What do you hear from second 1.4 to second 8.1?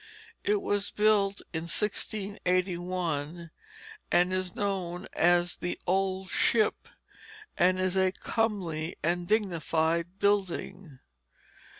in 1681, and is known as the "Old Ship," and is